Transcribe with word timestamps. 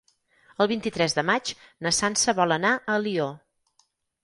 El 0.63 0.69
vint-i-tres 0.71 1.15
de 1.17 1.25
maig 1.31 1.51
na 1.87 1.93
Sança 1.99 2.37
vol 2.41 2.57
anar 2.59 2.73
a 2.81 2.99
Alió. 3.03 3.31